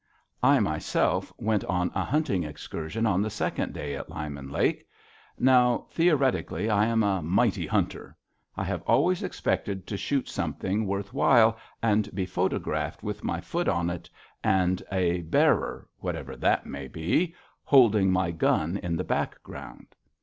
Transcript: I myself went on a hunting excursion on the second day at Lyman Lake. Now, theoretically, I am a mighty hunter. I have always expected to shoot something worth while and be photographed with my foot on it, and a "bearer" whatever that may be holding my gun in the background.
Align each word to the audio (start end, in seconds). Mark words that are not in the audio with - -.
I 0.41 0.59
myself 0.59 1.31
went 1.37 1.63
on 1.65 1.91
a 1.93 2.03
hunting 2.03 2.43
excursion 2.43 3.05
on 3.05 3.21
the 3.21 3.29
second 3.29 3.71
day 3.73 3.93
at 3.95 4.09
Lyman 4.09 4.49
Lake. 4.49 4.87
Now, 5.37 5.85
theoretically, 5.91 6.71
I 6.71 6.87
am 6.87 7.03
a 7.03 7.21
mighty 7.21 7.67
hunter. 7.67 8.17
I 8.57 8.63
have 8.63 8.81
always 8.87 9.21
expected 9.21 9.85
to 9.85 9.97
shoot 9.97 10.27
something 10.27 10.87
worth 10.87 11.13
while 11.13 11.55
and 11.83 12.09
be 12.15 12.25
photographed 12.25 13.03
with 13.03 13.23
my 13.23 13.41
foot 13.41 13.67
on 13.69 13.91
it, 13.91 14.09
and 14.43 14.81
a 14.91 15.21
"bearer" 15.21 15.87
whatever 15.99 16.35
that 16.35 16.65
may 16.65 16.87
be 16.87 17.35
holding 17.63 18.09
my 18.11 18.31
gun 18.31 18.77
in 18.77 18.95
the 18.95 19.03
background. 19.03 19.85